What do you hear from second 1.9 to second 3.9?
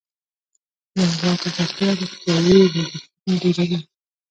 روغتیايي لګښتونه ډیروي؟